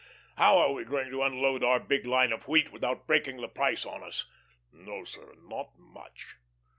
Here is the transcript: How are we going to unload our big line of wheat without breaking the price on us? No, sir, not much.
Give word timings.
How 0.35 0.57
are 0.57 0.73
we 0.73 0.83
going 0.83 1.11
to 1.11 1.21
unload 1.21 1.63
our 1.63 1.79
big 1.79 2.07
line 2.07 2.31
of 2.33 2.47
wheat 2.47 2.71
without 2.71 3.05
breaking 3.05 3.37
the 3.39 3.47
price 3.47 3.85
on 3.85 4.01
us? 4.01 4.25
No, 4.71 5.03
sir, 5.03 5.35
not 5.47 5.77
much. 5.77 6.37